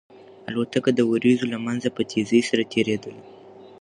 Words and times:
الوتکه 0.49 0.91
د 0.95 0.99
وريځو 1.11 1.45
له 1.53 1.57
منځه 1.65 1.87
په 1.95 2.01
تېزۍ 2.11 2.41
سره 2.49 2.63
تېرېدله. 2.73 3.21